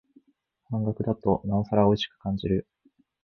[0.71, 2.67] 半額だとなおさらおいしく感じる